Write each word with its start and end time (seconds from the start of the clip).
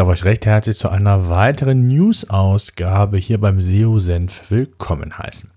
Darf 0.00 0.08
euch 0.08 0.24
recht 0.24 0.46
herzlich 0.46 0.78
zu 0.78 0.88
einer 0.88 1.28
weiteren 1.28 1.86
News-Ausgabe 1.86 3.18
hier 3.18 3.38
beim 3.38 3.60
SEO-Senf 3.60 4.50
willkommen 4.50 5.18
heißen. 5.18 5.50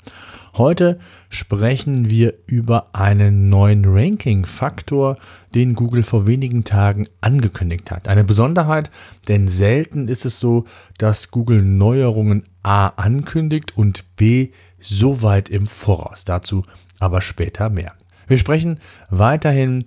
Heute 0.58 1.00
sprechen 1.30 2.10
wir 2.10 2.34
über 2.46 2.88
einen 2.92 3.48
neuen 3.48 3.86
Ranking-Faktor, 3.86 5.16
den 5.56 5.76
Google 5.76 6.04
vor 6.04 6.28
wenigen 6.28 6.66
Tagen 6.66 7.08
angekündigt 7.22 7.90
hat. 7.90 8.10
Eine 8.10 8.26
Besonderheit, 8.26 8.92
denn 9.30 9.48
selten 9.48 10.10
ist 10.10 10.26
es 10.26 10.42
so, 10.42 10.66
dass 10.98 11.32
Google 11.32 11.62
Neuerungen 11.62 12.44
A 12.64 12.88
ankündigt 12.88 13.78
und 13.78 14.04
B 14.18 14.50
so 14.78 15.22
weit 15.22 15.48
im 15.48 15.68
Voraus. 15.68 16.26
Dazu 16.26 16.66
aber 17.00 17.22
später 17.22 17.70
mehr. 17.70 17.94
Wir 18.28 18.40
sprechen 18.40 18.82
weiterhin 19.10 19.86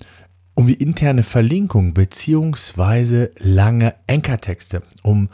um 0.57 0.67
die 0.67 0.75
interne 0.75 1.23
Verlinkung 1.23 1.95
beziehungsweise 1.95 3.31
lange 3.39 3.95
Anchor-Texte, 4.09 4.83
um 5.03 5.29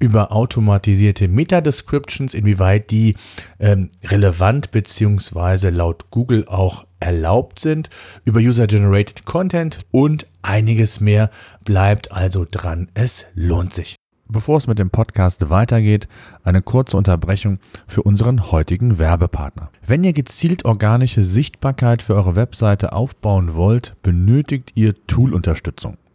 über 0.00 0.30
automatisierte 0.32 1.26
Meta-Descriptions, 1.26 2.32
inwieweit 2.32 2.90
die 2.90 3.16
ähm, 3.58 3.90
relevant 4.04 4.70
beziehungsweise 4.70 5.70
laut 5.70 6.10
Google 6.10 6.46
auch 6.46 6.86
erlaubt 7.00 7.58
sind, 7.58 7.90
über 8.24 8.38
User-Generated 8.40 9.24
Content 9.24 9.78
und 9.90 10.26
einiges 10.42 11.00
mehr. 11.00 11.30
Bleibt 11.64 12.12
also 12.12 12.46
dran, 12.48 12.88
es 12.94 13.26
lohnt 13.34 13.74
sich. 13.74 13.97
Bevor 14.30 14.58
es 14.58 14.66
mit 14.66 14.78
dem 14.78 14.90
Podcast 14.90 15.48
weitergeht, 15.48 16.06
eine 16.44 16.60
kurze 16.60 16.98
Unterbrechung 16.98 17.58
für 17.86 18.02
unseren 18.02 18.50
heutigen 18.52 18.98
Werbepartner. 18.98 19.70
Wenn 19.86 20.04
ihr 20.04 20.12
gezielt 20.12 20.66
organische 20.66 21.24
Sichtbarkeit 21.24 22.02
für 22.02 22.14
eure 22.14 22.36
Webseite 22.36 22.92
aufbauen 22.92 23.54
wollt, 23.54 23.94
benötigt 24.02 24.72
ihr 24.74 24.94
Tool-Unterstützung. 25.06 25.96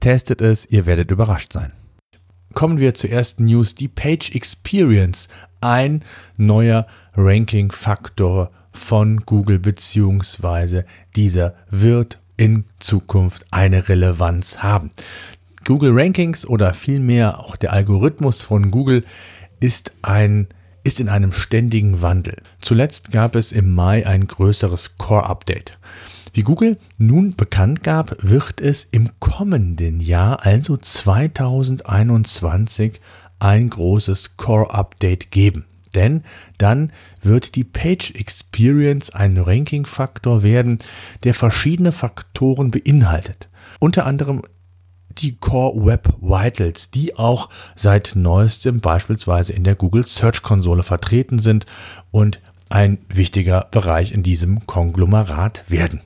testet 0.00 0.40
es, 0.40 0.66
ihr 0.66 0.86
werdet 0.86 1.10
überrascht 1.10 1.52
sein. 1.52 1.72
Kommen 2.54 2.80
wir 2.80 2.94
zur 2.94 3.10
ersten 3.10 3.44
News, 3.44 3.74
die 3.74 3.88
Page 3.88 4.34
Experience, 4.34 5.28
ein 5.60 6.02
neuer 6.36 6.86
Ranking-Faktor 7.14 8.50
von 8.72 9.20
Google 9.20 9.58
beziehungsweise 9.58 10.84
dieser 11.14 11.54
wird 11.70 12.18
in 12.36 12.64
Zukunft 12.78 13.44
eine 13.50 13.88
Relevanz 13.88 14.58
haben. 14.58 14.90
Google 15.64 15.92
Rankings 15.92 16.46
oder 16.46 16.72
vielmehr 16.72 17.38
auch 17.38 17.56
der 17.56 17.72
Algorithmus 17.72 18.42
von 18.42 18.70
Google 18.70 19.04
ist 19.60 19.92
ein 20.02 20.48
ist 20.82 20.98
in 20.98 21.10
einem 21.10 21.32
ständigen 21.32 22.00
Wandel. 22.00 22.36
Zuletzt 22.62 23.12
gab 23.12 23.34
es 23.36 23.52
im 23.52 23.74
Mai 23.74 24.06
ein 24.06 24.26
größeres 24.26 24.96
Core-Update. 24.96 25.78
Wie 26.32 26.42
Google 26.42 26.78
nun 26.96 27.34
bekannt 27.34 27.82
gab, 27.82 28.16
wird 28.22 28.60
es 28.60 28.84
im 28.84 29.10
kommenden 29.18 30.00
Jahr, 30.00 30.46
also 30.46 30.76
2021, 30.76 33.00
ein 33.40 33.68
großes 33.68 34.36
Core-Update 34.36 35.30
geben. 35.30 35.64
Denn 35.94 36.22
dann 36.58 36.92
wird 37.22 37.56
die 37.56 37.64
Page 37.64 38.14
Experience 38.14 39.10
ein 39.10 39.36
Ranking-Faktor 39.36 40.44
werden, 40.44 40.78
der 41.24 41.34
verschiedene 41.34 41.90
Faktoren 41.90 42.70
beinhaltet. 42.70 43.48
Unter 43.80 44.06
anderem 44.06 44.42
die 45.18 45.36
Core 45.36 45.84
Web 45.84 46.14
Vitals, 46.20 46.92
die 46.92 47.16
auch 47.16 47.48
seit 47.74 48.12
neuestem 48.14 48.80
beispielsweise 48.80 49.52
in 49.52 49.64
der 49.64 49.74
Google 49.74 50.06
Search 50.06 50.42
Konsole 50.42 50.84
vertreten 50.84 51.40
sind 51.40 51.66
und 52.12 52.40
ein 52.68 52.98
wichtiger 53.08 53.66
Bereich 53.72 54.12
in 54.12 54.22
diesem 54.22 54.64
Konglomerat 54.66 55.64
werden. 55.66 56.02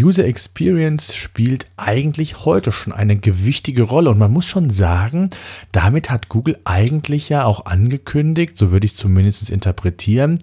User 0.00 0.24
Experience 0.24 1.14
spielt 1.14 1.66
eigentlich 1.76 2.44
heute 2.44 2.72
schon 2.72 2.92
eine 2.92 3.16
gewichtige 3.16 3.82
Rolle 3.82 4.10
und 4.10 4.18
man 4.18 4.32
muss 4.32 4.46
schon 4.46 4.70
sagen, 4.70 5.30
damit 5.72 6.10
hat 6.10 6.28
Google 6.28 6.58
eigentlich 6.64 7.28
ja 7.28 7.44
auch 7.44 7.66
angekündigt, 7.66 8.56
so 8.56 8.70
würde 8.70 8.86
ich 8.86 8.92
es 8.92 8.98
zumindest 8.98 9.50
interpretieren, 9.50 10.38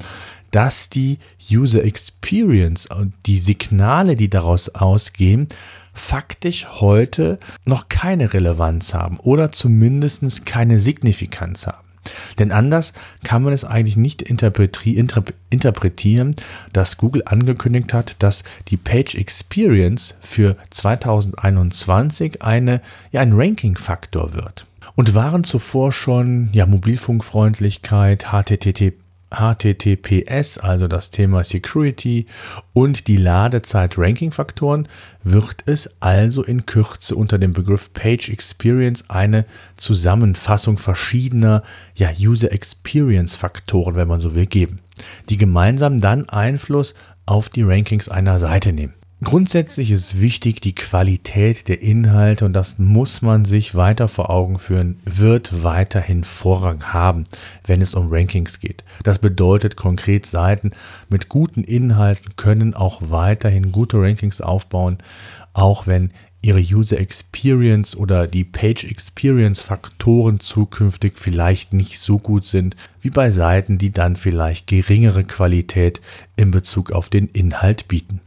dass 0.52 0.90
die 0.90 1.20
User 1.52 1.84
Experience 1.84 2.86
und 2.86 3.14
die 3.26 3.40
Signale, 3.40 4.16
die 4.16 4.30
daraus 4.30 4.70
ausgehen, 4.70 5.48
faktisch 5.94 6.68
heute 6.80 7.40
noch 7.66 7.90
keine 7.90 8.34
Relevanz 8.34 8.94
haben 8.94 9.20
oder 9.20 9.52
zumindest 9.52 10.46
keine 10.46 10.80
Signifikanz 10.80 11.68
haben. 11.68 11.87
Denn 12.40 12.52
anders 12.52 12.94
kann 13.24 13.44
man 13.44 13.54
es 13.54 13.64
eigentlich 13.64 13.98
nicht 13.98 14.22
interpretieren, 14.22 16.36
dass 16.74 16.98
Google 16.98 17.24
angekündigt 17.26 17.94
hat, 17.94 18.16
dass 18.20 18.44
die 18.70 18.78
Page 18.78 19.16
Experience 19.16 20.16
für 20.22 20.56
2021 20.70 22.42
eine, 22.42 22.82
ja, 23.12 23.22
ein 23.22 23.34
Ranking-Faktor 23.34 24.34
wird. 24.34 24.66
Und 24.96 25.16
waren 25.16 25.44
zuvor 25.44 25.92
schon 25.92 26.50
ja, 26.54 26.66
Mobilfunkfreundlichkeit, 26.66 28.28
HTTP 28.32 28.94
HTTPS, 29.30 30.58
also 30.58 30.88
das 30.88 31.10
Thema 31.10 31.44
Security 31.44 32.26
und 32.74 33.08
die 33.08 33.18
Ladezeit-Ranking-Faktoren, 33.18 34.88
wird 35.24 35.64
es 35.66 35.96
also 36.00 36.44
in 36.44 36.66
Kürze 36.66 37.16
unter 37.16 37.38
dem 37.38 37.54
Begriff 37.54 37.92
Page 37.94 38.30
Experience 38.30 39.10
eine 39.10 39.46
Zusammenfassung 39.76 40.78
verschiedener 40.78 41.64
ja, 41.96 42.10
User 42.18 42.52
Experience-Faktoren, 42.52 43.96
wenn 43.96 44.08
man 44.08 44.20
so 44.20 44.36
will, 44.36 44.46
geben, 44.46 44.80
die 45.30 45.38
gemeinsam 45.38 46.00
dann 46.00 46.30
Einfluss 46.30 46.96
auf 47.26 47.50
die 47.50 47.64
Rankings 47.64 48.10
einer 48.10 48.40
Seite 48.40 48.72
nehmen. 48.72 48.94
Grundsätzlich 49.24 49.90
ist 49.90 50.22
wichtig 50.22 50.62
die 50.62 50.76
Qualität 50.76 51.68
der 51.70 51.82
Inhalte 51.82 52.46
und 52.46 52.54
das 52.54 52.78
muss 52.78 53.24
man 53.24 53.46
sich 53.46 53.74
weiter 53.74 54.08
vor 54.08 54.30
Augen 54.30 54.60
führen, 54.60 55.00
wird 55.06 55.64
weiterhin 55.64 56.24
Vorrang 56.24 56.94
haben, 56.94 57.24
wenn 57.66 57.82
es 57.82 57.96
um 57.96 58.10
Rankings 58.12 58.60
geht. 58.60 58.84
Das 59.02 59.18
bedeutet 59.18 59.76
konkret, 59.76 60.28
Seiten 60.28 60.70
mit 61.10 61.30
guten 61.30 61.64
Inhalten 61.64 62.36
können 62.36 62.76
auch 62.76 63.02
weiterhin 63.10 63.72
gute 63.72 64.00
Rankings 64.00 64.40
aufbauen, 64.40 65.00
auch 65.52 65.88
wenn 65.88 66.12
ihre 66.44 66.60
User 66.60 67.00
Experience 67.00 67.98
oder 67.98 68.28
die 68.28 68.44
Page 68.44 68.84
Experience 68.84 69.62
Faktoren 69.62 70.40
zukünftig 70.40 71.14
vielleicht 71.18 71.74
nicht 71.74 72.00
so 72.00 72.20
gut 72.20 72.46
sind 72.46 72.76
wie 73.02 73.10
bei 73.10 73.32
Seiten, 73.32 73.80
die 73.80 73.90
dann 73.90 74.16
vielleicht 74.16 74.68
geringere 74.68 75.24
Qualität 75.24 76.02
in 76.36 76.52
Bezug 76.52 76.92
auf 76.92 77.10
den 77.10 77.28
Inhalt 77.30 77.88
bieten. 77.88 78.22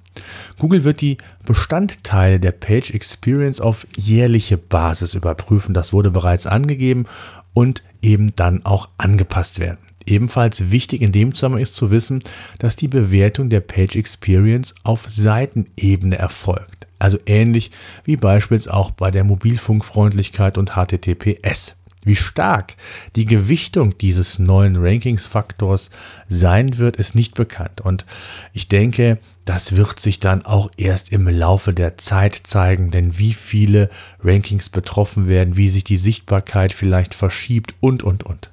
Google 0.58 0.84
wird 0.84 1.00
die 1.00 1.18
Bestandteile 1.44 2.40
der 2.40 2.52
Page 2.52 2.90
Experience 2.90 3.60
auf 3.60 3.86
jährliche 3.96 4.58
Basis 4.58 5.14
überprüfen. 5.14 5.74
Das 5.74 5.92
wurde 5.92 6.10
bereits 6.10 6.46
angegeben 6.46 7.06
und 7.54 7.82
eben 8.02 8.34
dann 8.34 8.64
auch 8.64 8.88
angepasst 8.98 9.58
werden. 9.58 9.78
Ebenfalls 10.06 10.70
wichtig 10.70 11.02
in 11.02 11.12
dem 11.12 11.34
Zusammenhang 11.34 11.62
ist 11.62 11.76
zu 11.76 11.90
wissen, 11.90 12.22
dass 12.58 12.76
die 12.76 12.88
Bewertung 12.88 13.48
der 13.48 13.60
Page 13.60 13.96
Experience 13.96 14.74
auf 14.82 15.06
Seitenebene 15.08 16.18
erfolgt. 16.18 16.86
Also 16.98 17.18
ähnlich 17.26 17.70
wie 18.04 18.16
beispielsweise 18.16 18.74
auch 18.74 18.90
bei 18.90 19.10
der 19.10 19.24
Mobilfunkfreundlichkeit 19.24 20.58
und 20.58 20.72
HTTPS. 20.72 21.76
Wie 22.02 22.17
stark 22.17 22.76
die 23.14 23.26
Gewichtung 23.26 23.97
dieses 23.99 24.38
neuen 24.38 24.76
Rankingsfaktors 24.76 25.91
sein 26.29 26.79
wird, 26.79 26.97
ist 26.97 27.14
nicht 27.14 27.35
bekannt. 27.35 27.82
Und 27.82 28.06
ich 28.52 28.69
denke, 28.69 29.19
das 29.44 29.76
wird 29.76 30.00
sich 30.00 30.20
dann 30.20 30.44
auch 30.47 30.70
erst 30.76 31.12
im 31.12 31.29
Laufe 31.29 31.75
der 31.75 31.99
Zeit 31.99 32.41
zeigen, 32.44 32.91
denn 32.91 33.19
wie 33.19 33.35
viele 33.35 33.91
Rankings 34.23 34.69
betroffen 34.69 35.29
werden, 35.29 35.56
wie 35.56 35.69
sich 35.69 35.85
die 35.85 35.97
Sichtbarkeit 35.97 36.73
vielleicht 36.73 37.14
verschiebt 37.14 37.75
und, 37.81 38.02
und, 38.02 38.23
und. 38.23 38.50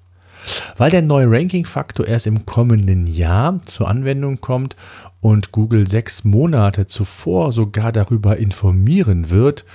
Weil 0.78 0.92
der 0.92 1.02
neue 1.02 1.30
Ranking-Faktor 1.30 2.08
erst 2.08 2.28
im 2.28 2.46
kommenden 2.46 3.08
Jahr 3.08 3.60
zur 3.66 3.88
Anwendung 3.88 4.40
kommt 4.42 4.76
und 5.22 5.52
Google 5.52 5.88
sechs 5.88 6.24
Monate 6.24 6.86
zuvor 6.86 7.52
sogar 7.52 7.92
darüber 7.92 8.38
informieren 8.38 9.32
wird, 9.32 9.66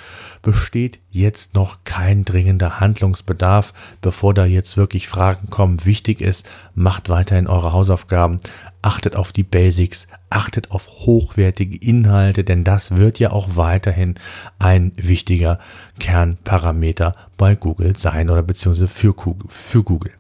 besteht 0.43 1.01
jetzt 1.11 1.55
noch 1.57 1.79
kein 1.83 2.25
dringender 2.25 2.79
Handlungsbedarf, 2.79 3.75
bevor 4.01 4.33
da 4.33 4.45
jetzt 4.45 4.77
wirklich 4.77 5.09
Fragen 5.09 5.51
kommen. 5.51 5.85
Wichtig 5.85 6.21
ist, 6.21 6.49
macht 6.77 7.09
weiterhin 7.09 7.49
eure 7.49 7.73
Hausaufgaben, 7.73 8.39
achtet 8.81 9.17
auf 9.17 9.33
die 9.33 9.43
Basics, 9.43 10.07
achtet 10.31 10.71
auf 10.71 10.87
hochwertige 10.89 11.77
Inhalte, 11.77 12.45
denn 12.45 12.63
das 12.63 12.97
wird 12.97 13.19
ja 13.19 13.33
auch 13.33 13.57
weiterhin 13.57 14.15
ein 14.61 14.93
wichtiger 14.97 15.59
Kernparameter 15.99 17.17
bei 17.37 17.57
Google 17.57 17.97
sein 17.97 18.31
oder 18.31 18.45
beziehungsweise 18.45 18.87
für, 18.87 19.13
Google. 19.13 20.13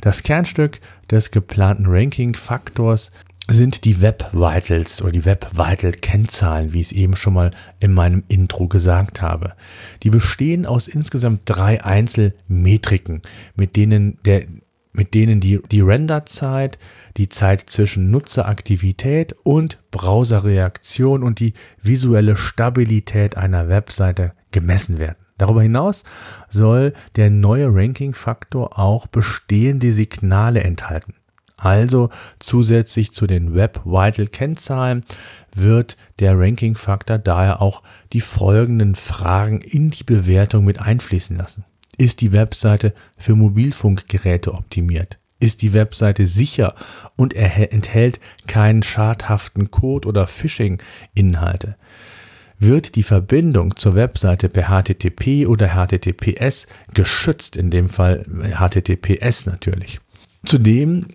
Das 0.00 0.22
Kernstück 0.22 0.80
des 1.10 1.30
geplanten 1.30 1.86
Ranking-Faktors 1.86 3.12
sind 3.48 3.84
die 3.84 4.00
Web 4.00 4.30
Vitals 4.32 5.02
oder 5.02 5.12
die 5.12 5.24
Web 5.24 5.48
Vital 5.52 5.92
Kennzahlen, 5.92 6.72
wie 6.72 6.80
ich 6.80 6.88
es 6.88 6.92
eben 6.92 7.14
schon 7.14 7.34
mal 7.34 7.50
in 7.78 7.92
meinem 7.92 8.24
Intro 8.28 8.68
gesagt 8.68 9.20
habe. 9.20 9.52
Die 10.02 10.10
bestehen 10.10 10.64
aus 10.64 10.88
insgesamt 10.88 11.42
drei 11.44 11.84
Einzelmetriken, 11.84 13.20
mit 13.54 13.76
denen 13.76 14.18
der 14.24 14.46
mit 14.96 15.12
denen 15.12 15.40
die, 15.40 15.60
die 15.72 15.80
Renderzeit, 15.80 16.78
die 17.16 17.28
Zeit 17.28 17.68
zwischen 17.68 18.12
Nutzeraktivität 18.12 19.34
und 19.42 19.78
Browserreaktion 19.90 21.24
und 21.24 21.40
die 21.40 21.54
visuelle 21.82 22.36
Stabilität 22.36 23.36
einer 23.36 23.68
Webseite 23.68 24.34
gemessen 24.52 24.98
werden. 24.98 25.23
Darüber 25.38 25.62
hinaus 25.62 26.04
soll 26.48 26.92
der 27.16 27.30
neue 27.30 27.74
Ranking-Faktor 27.74 28.78
auch 28.78 29.06
bestehende 29.06 29.92
Signale 29.92 30.62
enthalten. 30.62 31.14
Also 31.56 32.10
zusätzlich 32.40 33.12
zu 33.12 33.26
den 33.26 33.54
Web 33.54 33.80
Vital 33.84 34.26
Kennzahlen 34.26 35.04
wird 35.54 35.96
der 36.18 36.38
Ranking-Faktor 36.38 37.18
daher 37.18 37.62
auch 37.62 37.82
die 38.12 38.20
folgenden 38.20 38.94
Fragen 38.94 39.60
in 39.60 39.90
die 39.90 40.04
Bewertung 40.04 40.64
mit 40.64 40.80
einfließen 40.80 41.36
lassen. 41.36 41.64
Ist 41.96 42.20
die 42.20 42.32
Webseite 42.32 42.92
für 43.16 43.34
Mobilfunkgeräte 43.34 44.52
optimiert? 44.52 45.18
Ist 45.40 45.62
die 45.62 45.72
Webseite 45.74 46.26
sicher 46.26 46.74
und 47.16 47.34
enthält 47.34 48.20
keinen 48.46 48.82
schadhaften 48.82 49.70
Code 49.70 50.08
oder 50.08 50.26
Phishing-Inhalte? 50.26 51.76
Wird 52.66 52.96
die 52.96 53.02
Verbindung 53.02 53.76
zur 53.76 53.94
Webseite 53.94 54.48
per 54.48 54.68
HTTP 54.68 55.46
oder 55.46 55.70
HTTPS 55.74 56.66
geschützt, 56.92 57.56
in 57.56 57.70
dem 57.70 57.88
Fall 57.88 58.24
HTTPS 58.24 59.46
natürlich. 59.46 60.00
Zudem 60.44 61.06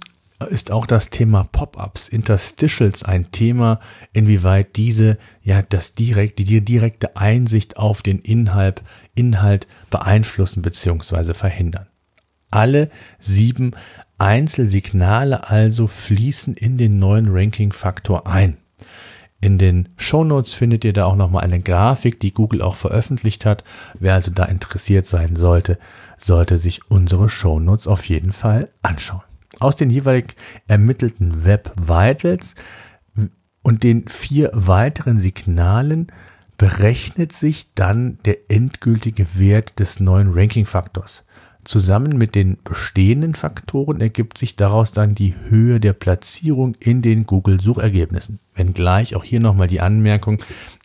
ist 0.49 0.71
auch 0.71 0.85
das 0.85 1.09
Thema 1.09 1.43
Pop-ups, 1.43 2.07
Interstitials 2.07 3.03
ein 3.03 3.31
Thema, 3.31 3.79
inwieweit 4.13 4.77
diese 4.77 5.17
ja 5.43 5.61
das 5.61 5.93
direkt, 5.93 6.39
die 6.39 6.61
direkte 6.61 7.17
Einsicht 7.17 7.77
auf 7.77 8.01
den 8.01 8.19
Inhalt, 8.19 8.81
Inhalt 9.15 9.67
beeinflussen 9.89 10.61
bzw. 10.61 11.33
verhindern. 11.33 11.87
Alle 12.51 12.89
sieben 13.19 13.73
Einzelsignale 14.17 15.49
also 15.49 15.87
fließen 15.87 16.55
in 16.55 16.77
den 16.77 16.99
neuen 16.99 17.27
Ranking-Faktor 17.29 18.25
ein. 18.27 18.57
In 19.41 19.57
den 19.57 19.89
Shownotes 19.95 20.53
findet 20.53 20.83
ihr 20.83 20.91
da 20.91 21.06
auch 21.06 21.15
nochmal 21.15 21.44
eine 21.44 21.62
Grafik, 21.62 22.19
die 22.19 22.33
Google 22.33 22.62
auch 22.62 22.75
veröffentlicht 22.75 23.45
hat. 23.45 23.63
Wer 24.00 24.13
also 24.13 24.31
da 24.31 24.45
interessiert 24.45 25.06
sein 25.06 25.36
sollte, 25.36 25.77
sollte 26.18 26.57
sich 26.57 26.81
unsere 26.89 27.30
Shownotes 27.30 27.88
auf 27.88 28.06
jeden 28.06 28.33
Fall 28.33 28.69
anschauen. 28.81 29.24
Aus 29.59 29.77
den 29.77 29.89
jeweilig 29.89 30.36
ermittelten 30.68 31.45
Web 31.45 31.71
Vitals 31.77 32.56
und 33.62 33.83
den 33.83 34.07
vier 34.07 34.51
weiteren 34.53 35.19
Signalen 35.19 36.07
berechnet 36.57 37.31
sich 37.31 37.74
dann 37.74 38.19
der 38.25 38.51
endgültige 38.51 39.25
Wert 39.38 39.80
des 39.80 40.01
neuen 40.01 40.33
Ranking-Faktors. 40.33 41.24
Zusammen 41.63 42.18
mit 42.18 42.35
den 42.35 42.57
bestehenden 42.63 43.35
Faktoren 43.35 44.01
ergibt 44.01 44.38
sich 44.38 44.56
daraus 44.56 44.92
dann 44.92 45.15
die 45.15 45.35
Höhe 45.50 45.80
der 45.80 45.94
Platzierung 45.94 46.75
in 46.80 47.01
den 47.01 47.25
Google-Suchergebnissen. 47.25 48.39
Wenngleich 48.59 49.15
auch 49.15 49.23
hier 49.23 49.39
nochmal 49.39 49.67
die 49.67 49.81
Anmerkung, 49.81 50.39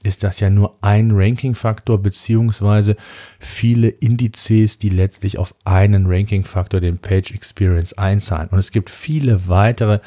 ist 0.05 0.23
das 0.23 0.39
ja 0.39 0.51
nur 0.51 0.77
ein 0.83 1.11
Ranking-Faktor 1.13 1.99
beziehungsweise 1.99 2.95
viele 3.39 3.89
Indizes, 3.89 4.79
die 4.79 4.91
letztlich 4.91 5.39
auf 5.39 5.55
einen 5.65 6.07
Ranking-Faktor, 6.07 6.81
den 6.81 6.99
Page 6.99 7.33
Experience, 7.33 7.95
einzahlen. 7.95 8.49
Und 8.51 8.59
es 8.59 8.71
gibt 8.71 8.91
viele 8.91 9.49
weitere 9.49 10.01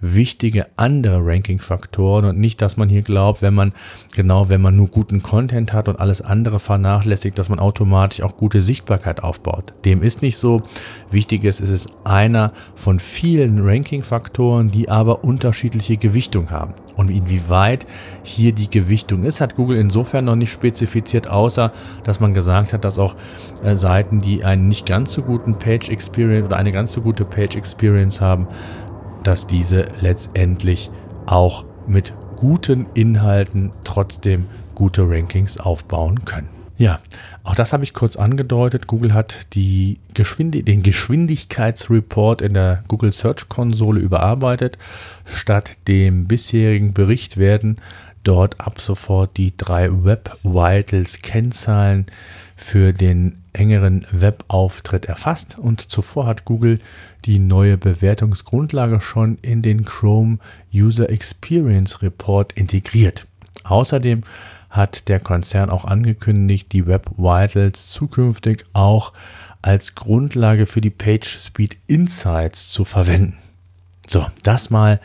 wichtige 0.00 0.66
andere 0.76 1.24
Ranking-Faktoren 1.24 2.24
und 2.26 2.38
nicht, 2.38 2.60
dass 2.60 2.76
man 2.76 2.88
hier 2.88 3.02
glaubt, 3.02 3.42
wenn 3.42 3.54
man 3.54 3.72
genau, 4.14 4.48
wenn 4.48 4.60
man 4.60 4.76
nur 4.76 4.88
guten 4.88 5.22
Content 5.22 5.72
hat 5.72 5.88
und 5.88 6.00
alles 6.00 6.20
andere 6.20 6.58
vernachlässigt, 6.58 7.38
dass 7.38 7.48
man 7.48 7.60
automatisch 7.60 8.22
auch 8.22 8.36
gute 8.36 8.60
Sichtbarkeit 8.60 9.22
aufbaut. 9.22 9.72
Dem 9.84 10.02
ist 10.02 10.20
nicht 10.20 10.36
so. 10.36 10.62
Wichtig 11.10 11.44
ist, 11.44 11.60
es 11.60 11.70
ist 11.70 11.88
einer 12.02 12.52
von 12.74 12.98
vielen 12.98 13.60
Ranking-Faktoren, 13.64 14.70
die 14.70 14.88
aber 14.88 15.22
unterschiedliche 15.22 15.96
Gewichtung 15.96 16.50
haben. 16.50 16.74
Und 16.96 17.10
inwieweit 17.10 17.86
hier 18.22 18.52
die 18.52 18.70
Gewichtung 18.70 19.24
ist, 19.24 19.40
hat 19.40 19.56
Google 19.56 19.78
insofern 19.78 20.26
noch 20.26 20.36
nicht 20.36 20.52
spezifiziert, 20.52 21.28
außer 21.28 21.72
dass 22.04 22.20
man 22.20 22.34
gesagt 22.34 22.72
hat, 22.72 22.84
dass 22.84 22.98
auch 22.98 23.16
äh, 23.64 23.76
Seiten, 23.76 24.20
die 24.20 24.44
einen 24.44 24.68
nicht 24.68 24.86
ganz 24.86 25.12
so 25.12 25.22
guten 25.22 25.58
Page 25.58 25.88
Experience 25.88 26.46
oder 26.46 26.56
eine 26.56 26.72
ganz 26.72 26.92
so 26.92 27.00
gute 27.00 27.24
Page 27.24 27.56
Experience 27.56 28.20
haben, 28.20 28.46
dass 29.22 29.46
diese 29.46 29.86
letztendlich 30.00 30.90
auch 31.26 31.64
mit 31.86 32.14
guten 32.36 32.86
Inhalten 32.94 33.72
trotzdem 33.84 34.46
gute 34.74 35.08
Rankings 35.08 35.58
aufbauen 35.58 36.24
können. 36.24 36.53
Ja, 36.76 36.98
auch 37.44 37.54
das 37.54 37.72
habe 37.72 37.84
ich 37.84 37.94
kurz 37.94 38.16
angedeutet. 38.16 38.88
Google 38.88 39.14
hat 39.14 39.46
die 39.54 39.98
Geschwindi 40.12 40.64
den 40.64 40.82
Geschwindigkeitsreport 40.82 42.42
in 42.42 42.54
der 42.54 42.82
Google 42.88 43.12
Search 43.12 43.48
Konsole 43.48 44.00
überarbeitet. 44.00 44.76
Statt 45.24 45.76
dem 45.86 46.26
bisherigen 46.26 46.92
Bericht 46.92 47.36
werden 47.36 47.78
dort 48.24 48.60
ab 48.60 48.80
sofort 48.80 49.36
die 49.36 49.56
drei 49.56 49.88
Web 50.04 50.36
Vitals 50.42 51.22
Kennzahlen 51.22 52.06
für 52.56 52.92
den 52.92 53.36
engeren 53.52 54.06
Webauftritt 54.10 55.04
erfasst 55.04 55.58
und 55.58 55.90
zuvor 55.92 56.26
hat 56.26 56.44
Google 56.44 56.80
die 57.24 57.38
neue 57.38 57.76
Bewertungsgrundlage 57.76 59.00
schon 59.00 59.38
in 59.42 59.62
den 59.62 59.84
Chrome 59.84 60.38
User 60.74 61.08
Experience 61.08 62.02
Report 62.02 62.52
integriert. 62.54 63.26
Außerdem 63.62 64.22
hat 64.74 65.08
der 65.08 65.20
Konzern 65.20 65.70
auch 65.70 65.84
angekündigt, 65.84 66.72
die 66.72 66.86
Web 66.86 67.10
Vitals 67.16 67.88
zukünftig 67.88 68.64
auch 68.72 69.12
als 69.62 69.94
Grundlage 69.94 70.66
für 70.66 70.80
die 70.80 70.90
PageSpeed 70.90 71.76
Insights 71.86 72.70
zu 72.70 72.84
verwenden. 72.84 73.38
So, 74.08 74.26
das 74.42 74.70
mal 74.70 75.00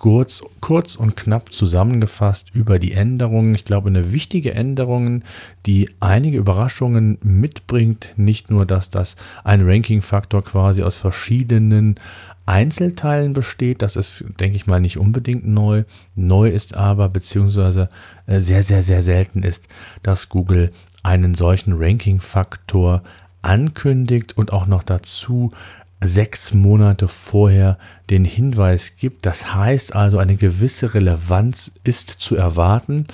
kurz, 0.00 0.42
kurz 0.60 0.96
und 0.96 1.14
knapp 1.14 1.52
zusammengefasst 1.52 2.48
über 2.54 2.78
die 2.78 2.92
Änderungen. 2.92 3.54
Ich 3.54 3.66
glaube, 3.66 3.90
eine 3.90 4.12
wichtige 4.12 4.54
Änderung, 4.54 5.22
die 5.66 5.90
einige 6.00 6.38
Überraschungen 6.38 7.18
mitbringt. 7.22 8.08
Nicht 8.16 8.50
nur, 8.50 8.64
dass 8.64 8.90
das 8.90 9.14
ein 9.44 9.60
Ranking-Faktor 9.62 10.42
quasi 10.42 10.82
aus 10.82 10.96
verschiedenen 10.96 11.96
Einzelteilen 12.46 13.34
besteht. 13.34 13.82
Das 13.82 13.94
ist, 13.94 14.24
denke 14.40 14.56
ich 14.56 14.66
mal, 14.66 14.80
nicht 14.80 14.96
unbedingt 14.96 15.46
neu. 15.46 15.84
Neu 16.16 16.48
ist 16.48 16.74
aber, 16.74 17.10
beziehungsweise 17.10 17.90
äh, 18.26 18.40
sehr, 18.40 18.62
sehr, 18.62 18.82
sehr 18.82 19.02
selten 19.02 19.42
ist, 19.42 19.68
dass 20.02 20.30
Google 20.30 20.70
einen 21.02 21.34
solchen 21.34 21.74
Ranking-Faktor 21.76 23.02
ankündigt 23.42 24.34
und 24.36 24.52
auch 24.52 24.66
noch 24.66 24.82
dazu 24.82 25.52
sechs 26.02 26.54
Monate 26.54 27.08
vorher 27.08 27.78
den 28.10 28.24
Hinweis 28.24 28.96
gibt. 28.96 29.24
Das 29.24 29.54
heißt 29.54 29.94
also, 29.94 30.18
eine 30.18 30.36
gewisse 30.36 30.94
Relevanz 30.94 31.72
ist 31.84 32.08
zu 32.08 32.36
erwarten, 32.36 33.06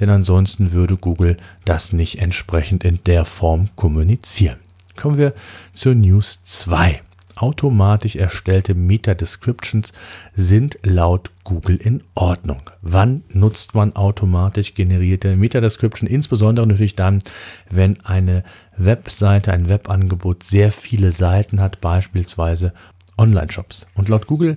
denn 0.00 0.10
ansonsten 0.10 0.72
würde 0.72 0.96
Google 0.96 1.36
das 1.64 1.92
nicht 1.92 2.20
entsprechend 2.20 2.84
in 2.84 3.00
der 3.04 3.24
Form 3.24 3.68
kommunizieren. 3.76 4.58
Kommen 4.96 5.18
wir 5.18 5.34
zur 5.72 5.94
News 5.94 6.40
2. 6.44 7.00
Automatisch 7.36 8.14
erstellte 8.14 8.74
Meta-Descriptions 8.74 9.92
sind 10.36 10.78
laut 10.84 11.32
Google 11.42 11.76
in 11.76 12.02
Ordnung. 12.14 12.70
Wann 12.80 13.24
nutzt 13.28 13.74
man 13.74 13.96
automatisch 13.96 14.74
generierte 14.74 15.34
Meta-Description? 15.34 16.08
Insbesondere 16.08 16.64
natürlich 16.64 16.94
dann, 16.94 17.22
wenn 17.70 18.00
eine 18.04 18.44
Webseite, 18.76 19.52
ein 19.52 19.68
Webangebot 19.68 20.44
sehr 20.44 20.70
viele 20.70 21.10
Seiten 21.10 21.60
hat, 21.60 21.80
beispielsweise 21.80 22.72
Online-Shops. 23.18 23.86
Und 23.94 24.08
laut 24.08 24.26
Google 24.26 24.56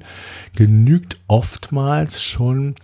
genügt 0.56 1.20
oftmals 1.28 2.22
schon 2.22 2.76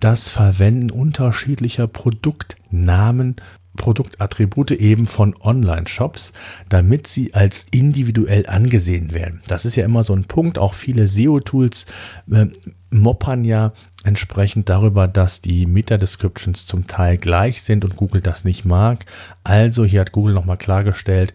das 0.00 0.28
Verwenden 0.28 0.90
unterschiedlicher 0.90 1.86
Produktnamen 1.86 3.36
Produktattribute 3.76 4.72
eben 4.72 5.06
von 5.06 5.34
Online-Shops, 5.40 6.32
damit 6.68 7.06
sie 7.06 7.32
als 7.34 7.66
individuell 7.70 8.46
angesehen 8.46 9.14
werden. 9.14 9.42
Das 9.46 9.64
ist 9.64 9.76
ja 9.76 9.84
immer 9.84 10.04
so 10.04 10.14
ein 10.14 10.24
Punkt. 10.24 10.58
Auch 10.58 10.74
viele 10.74 11.08
SEO-Tools 11.08 11.86
äh, 12.30 12.46
moppern 12.90 13.44
ja 13.44 13.72
entsprechend 14.04 14.68
darüber, 14.68 15.08
dass 15.08 15.40
die 15.40 15.64
Meta-Descriptions 15.64 16.66
zum 16.66 16.86
Teil 16.86 17.16
gleich 17.16 17.62
sind 17.62 17.84
und 17.84 17.96
Google 17.96 18.20
das 18.20 18.44
nicht 18.44 18.64
mag. 18.64 19.06
Also 19.42 19.84
hier 19.84 20.00
hat 20.00 20.12
Google 20.12 20.34
nochmal 20.34 20.58
klargestellt, 20.58 21.32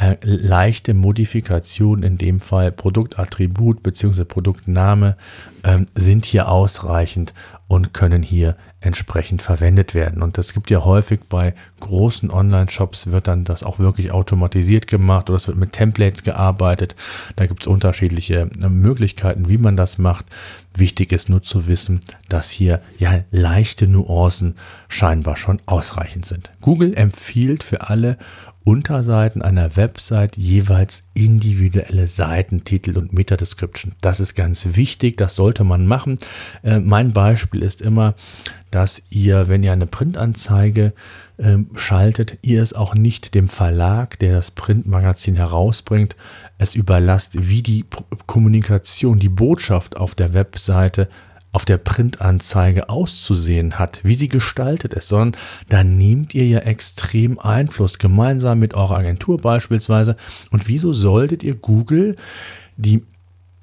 äh, 0.00 0.16
leichte 0.22 0.94
Modifikation, 0.94 2.02
in 2.02 2.16
dem 2.16 2.40
Fall 2.40 2.72
Produktattribut 2.72 3.82
bzw. 3.82 4.24
Produktname, 4.24 5.16
äh, 5.62 5.80
sind 5.94 6.24
hier 6.24 6.48
ausreichend 6.48 7.34
und 7.68 7.92
können 7.92 8.22
hier 8.22 8.56
entsprechend 8.80 9.42
verwendet 9.42 9.94
werden. 9.94 10.22
Und 10.22 10.38
das 10.38 10.54
gibt 10.54 10.70
ja 10.70 10.84
häufig 10.86 11.20
bei 11.28 11.54
großen 11.80 12.30
Online-Shops 12.30 13.12
wird 13.12 13.28
dann 13.28 13.44
das 13.44 13.62
auch 13.62 13.78
wirklich 13.78 14.10
automatisiert 14.10 14.86
gemacht 14.86 15.28
oder 15.28 15.36
es 15.36 15.46
wird 15.46 15.58
mit 15.58 15.72
Templates 15.72 16.22
gearbeitet. 16.22 16.96
Da 17.36 17.46
gibt 17.46 17.62
es 17.62 17.66
unterschiedliche 17.66 18.48
äh, 18.62 18.68
Möglichkeiten, 18.70 19.50
wie 19.50 19.58
man 19.58 19.76
das 19.76 19.98
macht. 19.98 20.24
Wichtig 20.74 21.12
ist 21.12 21.28
nur 21.28 21.42
zu 21.42 21.66
wissen, 21.66 22.00
dass 22.30 22.48
hier 22.48 22.80
ja 22.98 23.22
leichte 23.30 23.86
Nuancen 23.86 24.54
scheinbar 24.88 25.36
schon 25.36 25.60
ausreichend 25.66 26.24
sind. 26.24 26.50
Google 26.62 26.94
empfiehlt 26.94 27.62
für 27.62 27.90
alle 27.90 28.16
Unterseiten 28.70 29.42
einer 29.42 29.74
Website 29.74 30.36
jeweils 30.36 31.02
individuelle 31.12 32.06
Seitentitel 32.06 32.96
und 32.96 33.12
Meta-Description. 33.12 33.94
Das 34.00 34.20
ist 34.20 34.36
ganz 34.36 34.76
wichtig, 34.76 35.16
das 35.16 35.34
sollte 35.34 35.64
man 35.64 35.86
machen. 35.86 36.20
Äh, 36.62 36.78
mein 36.78 37.12
Beispiel 37.12 37.64
ist 37.64 37.82
immer, 37.82 38.14
dass 38.70 39.02
ihr, 39.10 39.48
wenn 39.48 39.64
ihr 39.64 39.72
eine 39.72 39.88
Printanzeige 39.88 40.92
äh, 41.38 41.56
schaltet, 41.74 42.38
ihr 42.42 42.62
es 42.62 42.72
auch 42.72 42.94
nicht 42.94 43.34
dem 43.34 43.48
Verlag, 43.48 44.20
der 44.20 44.34
das 44.34 44.52
Printmagazin 44.52 45.34
herausbringt, 45.34 46.14
es 46.58 46.76
überlasst, 46.76 47.48
wie 47.48 47.62
die 47.62 47.86
Kommunikation, 48.28 49.18
die 49.18 49.28
Botschaft 49.28 49.96
auf 49.96 50.14
der 50.14 50.32
Webseite 50.32 51.08
auf 51.52 51.64
der 51.64 51.78
Printanzeige 51.78 52.88
auszusehen 52.88 53.78
hat, 53.78 54.00
wie 54.04 54.14
sie 54.14 54.28
gestaltet 54.28 54.94
ist, 54.94 55.08
sondern 55.08 55.40
da 55.68 55.82
nehmt 55.82 56.34
ihr 56.34 56.46
ja 56.46 56.60
extrem 56.60 57.38
Einfluss, 57.38 57.98
gemeinsam 57.98 58.60
mit 58.60 58.74
eurer 58.74 58.98
Agentur 58.98 59.38
beispielsweise. 59.38 60.16
Und 60.50 60.68
wieso 60.68 60.92
solltet 60.92 61.42
ihr 61.42 61.54
Google 61.54 62.16
die, 62.76 63.02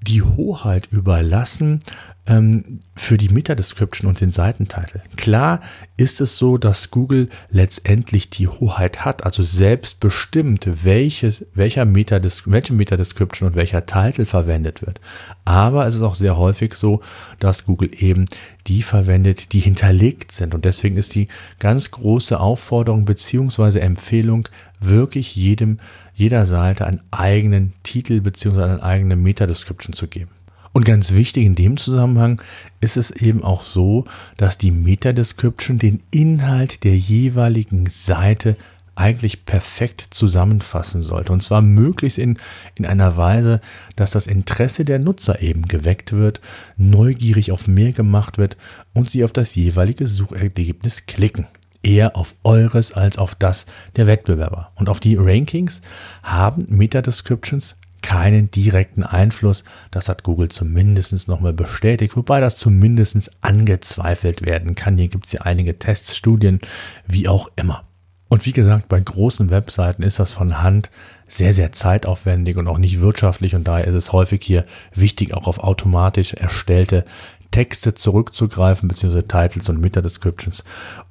die 0.01 0.21
Hoheit 0.21 0.87
überlassen, 0.91 1.79
ähm, 2.27 2.81
für 2.95 3.17
die 3.17 3.29
Meta-Description 3.29 4.09
und 4.09 4.19
den 4.19 4.31
Seitentitel. 4.31 4.99
Klar 5.15 5.61
ist 5.95 6.19
es 6.19 6.37
so, 6.37 6.57
dass 6.57 6.91
Google 6.91 7.29
letztendlich 7.49 8.29
die 8.29 8.47
Hoheit 8.47 9.05
hat, 9.05 9.23
also 9.23 9.43
selbst 9.43 9.99
bestimmt, 9.99 10.67
welches, 10.83 11.45
welcher 11.53 11.85
Meta 11.85 12.19
welche 12.45 12.73
Meta-Description 12.73 13.49
und 13.49 13.55
welcher 13.55 13.85
Titel 13.85 14.25
verwendet 14.25 14.85
wird. 14.85 14.99
Aber 15.45 15.87
es 15.87 15.95
ist 15.95 16.01
auch 16.01 16.15
sehr 16.15 16.37
häufig 16.37 16.73
so, 16.75 17.01
dass 17.39 17.65
Google 17.65 17.91
eben 17.97 18.25
die 18.67 18.81
verwendet, 18.81 19.53
die 19.53 19.59
hinterlegt 19.59 20.33
sind. 20.33 20.53
Und 20.53 20.65
deswegen 20.65 20.97
ist 20.97 21.15
die 21.15 21.29
ganz 21.59 21.91
große 21.91 22.39
Aufforderung 22.39 23.05
bzw. 23.05 23.79
Empfehlung, 23.79 24.49
wirklich 24.81 25.35
jedem, 25.35 25.79
jeder 26.13 26.45
Seite 26.45 26.85
einen 26.85 27.01
eigenen 27.11 27.73
Titel 27.83 28.19
bzw. 28.19 28.63
eine 28.63 28.83
eigene 28.83 29.15
Meta-Description 29.15 29.93
zu 29.93 30.07
geben. 30.07 30.31
Und 30.73 30.85
ganz 30.85 31.13
wichtig 31.13 31.45
in 31.45 31.55
dem 31.55 31.77
Zusammenhang 31.77 32.41
ist 32.81 32.97
es 32.97 33.11
eben 33.11 33.43
auch 33.43 33.61
so, 33.61 34.05
dass 34.37 34.57
die 34.57 34.71
Meta-Description 34.71 35.79
den 35.79 36.01
Inhalt 36.11 36.83
der 36.83 36.97
jeweiligen 36.97 37.87
Seite 37.87 38.55
eigentlich 38.97 39.45
perfekt 39.45 40.07
zusammenfassen 40.09 41.01
sollte. 41.01 41.31
Und 41.31 41.43
zwar 41.43 41.61
möglichst 41.61 42.17
in, 42.17 42.39
in 42.75 42.85
einer 42.85 43.15
Weise, 43.15 43.61
dass 43.95 44.11
das 44.11 44.27
Interesse 44.27 44.85
der 44.85 44.99
Nutzer 44.99 45.41
eben 45.41 45.67
geweckt 45.67 46.13
wird, 46.13 46.41
neugierig 46.77 47.51
auf 47.51 47.67
mehr 47.67 47.91
gemacht 47.91 48.37
wird 48.37 48.57
und 48.93 49.09
sie 49.09 49.23
auf 49.23 49.31
das 49.31 49.55
jeweilige 49.55 50.07
Suchergebnis 50.07 51.05
klicken. 51.05 51.45
Eher 51.83 52.15
auf 52.15 52.35
eures 52.43 52.91
als 52.91 53.17
auf 53.17 53.35
das 53.35 53.65
der 53.95 54.07
Wettbewerber. 54.07 54.71
Und 54.75 54.89
auf 54.89 54.99
die 54.99 55.15
Rankings 55.15 55.81
haben 56.23 56.65
Meta-Descriptions 56.67 57.76
keinen 58.01 58.51
direkten 58.51 59.03
Einfluss. 59.03 59.63
Das 59.91 60.09
hat 60.09 60.23
Google 60.23 60.49
zumindest 60.49 61.27
nochmal 61.27 61.53
bestätigt, 61.53 62.15
wobei 62.15 62.39
das 62.39 62.57
zumindest 62.57 63.31
angezweifelt 63.41 64.45
werden 64.45 64.75
kann. 64.75 64.97
Hier 64.97 65.07
gibt 65.07 65.27
es 65.27 65.33
ja 65.33 65.41
einige 65.41 65.77
Tests, 65.79 66.15
Studien, 66.15 66.59
wie 67.07 67.27
auch 67.27 67.49
immer. 67.55 67.83
Und 68.29 68.45
wie 68.45 68.51
gesagt, 68.51 68.89
bei 68.89 68.99
großen 68.99 69.49
Webseiten 69.49 70.03
ist 70.03 70.19
das 70.19 70.33
von 70.33 70.61
Hand 70.61 70.89
sehr, 71.27 71.53
sehr 71.53 71.71
zeitaufwendig 71.71 72.57
und 72.57 72.67
auch 72.67 72.77
nicht 72.77 72.99
wirtschaftlich. 72.99 73.55
Und 73.55 73.67
daher 73.67 73.87
ist 73.87 73.95
es 73.95 74.11
häufig 74.11 74.43
hier 74.43 74.65
wichtig, 74.93 75.33
auch 75.33 75.47
auf 75.47 75.59
automatisch 75.59 76.33
erstellte 76.33 77.05
Texte 77.51 77.93
zurückzugreifen, 77.93 78.89
beziehungsweise 78.89 79.27
Titles 79.27 79.69
und 79.69 79.79
Meta-Descriptions. 79.79 80.63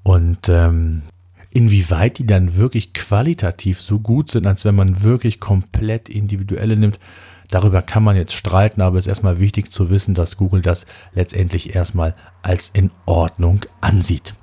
Und 0.02 0.48
ähm, 0.48 1.02
inwieweit 1.56 2.18
die 2.18 2.26
dann 2.26 2.56
wirklich 2.56 2.92
qualitativ 2.92 3.80
so 3.80 3.98
gut 3.98 4.30
sind, 4.30 4.46
als 4.46 4.66
wenn 4.66 4.75
man 4.75 5.02
wirklich 5.02 5.40
komplett 5.40 6.10
individuelle 6.10 6.76
nimmt, 6.76 7.00
darüber 7.48 7.80
kann 7.80 8.04
man 8.04 8.14
jetzt 8.14 8.34
streiten, 8.34 8.82
aber 8.82 8.98
es 8.98 9.06
ist 9.06 9.08
erstmal 9.08 9.40
wichtig 9.40 9.72
zu 9.72 9.88
wissen, 9.88 10.14
dass 10.14 10.36
Google 10.36 10.60
das 10.60 10.84
letztendlich 11.14 11.75
erstmal 11.75 12.14
als 12.42 12.68
in 12.75 12.90
Ordnung 13.06 13.60
ansieht. 13.80 14.34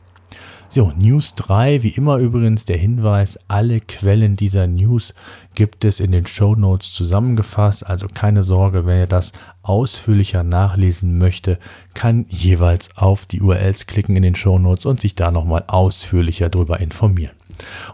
So, 0.69 0.91
News 0.97 1.35
3, 1.35 1.83
wie 1.83 1.89
immer 1.89 2.17
übrigens 2.17 2.65
der 2.65 2.77
Hinweis, 2.77 3.37
alle 3.47 3.79
Quellen 3.79 4.35
dieser 4.35 4.65
News 4.65 5.13
gibt 5.53 5.85
es 5.85 5.99
in 5.99 6.11
den 6.11 6.25
Show 6.25 6.55
Notes 6.55 6.93
zusammengefasst, 6.93 7.85
also 7.85 8.07
keine 8.11 8.41
Sorge, 8.41 8.87
wer 8.87 9.05
das 9.05 9.33
ausführlicher 9.63 10.43
nachlesen 10.43 11.17
möchte, 11.17 11.57
kann 11.93 12.25
jeweils 12.29 12.95
auf 12.97 13.25
die 13.25 13.41
URLs 13.41 13.87
klicken 13.87 14.15
in 14.15 14.23
den 14.23 14.35
Show 14.35 14.59
Notes 14.59 14.85
und 14.85 15.01
sich 15.01 15.15
da 15.15 15.31
nochmal 15.31 15.63
ausführlicher 15.67 16.49
darüber 16.49 16.79
informieren. 16.79 17.35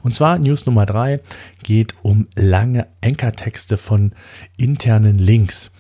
Und 0.04 0.14
zwar 0.14 0.40
News 0.40 0.66
Nummer 0.66 0.86
3 0.86 1.22
geht 1.64 1.94
um 2.02 2.28
lange 2.36 2.88
Ankertexte 3.02 3.78
von 3.78 4.14
internen 4.58 5.18
Links 5.18 5.72